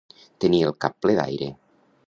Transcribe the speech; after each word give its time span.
Tenir 0.45 0.61
el 0.69 0.73
cap 0.85 0.97
ple 1.05 1.17
d'aire. 1.21 1.51